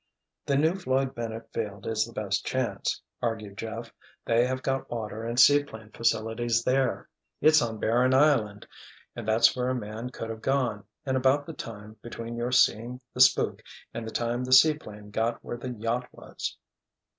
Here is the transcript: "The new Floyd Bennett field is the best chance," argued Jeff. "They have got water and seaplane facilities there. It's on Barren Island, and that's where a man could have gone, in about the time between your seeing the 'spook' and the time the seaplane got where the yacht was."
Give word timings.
"The 0.47 0.57
new 0.57 0.73
Floyd 0.73 1.13
Bennett 1.13 1.53
field 1.53 1.85
is 1.85 2.07
the 2.07 2.11
best 2.13 2.43
chance," 2.43 2.99
argued 3.21 3.55
Jeff. 3.59 3.93
"They 4.25 4.47
have 4.47 4.63
got 4.63 4.89
water 4.89 5.23
and 5.23 5.39
seaplane 5.39 5.91
facilities 5.91 6.63
there. 6.63 7.07
It's 7.39 7.61
on 7.61 7.77
Barren 7.79 8.11
Island, 8.11 8.65
and 9.15 9.27
that's 9.27 9.55
where 9.55 9.69
a 9.69 9.75
man 9.75 10.09
could 10.09 10.31
have 10.31 10.41
gone, 10.41 10.85
in 11.05 11.15
about 11.15 11.45
the 11.45 11.53
time 11.53 11.97
between 12.01 12.35
your 12.35 12.51
seeing 12.51 12.99
the 13.13 13.21
'spook' 13.21 13.61
and 13.93 14.07
the 14.07 14.11
time 14.11 14.43
the 14.43 14.53
seaplane 14.53 15.11
got 15.11 15.43
where 15.45 15.57
the 15.57 15.69
yacht 15.69 16.07
was." 16.11 16.57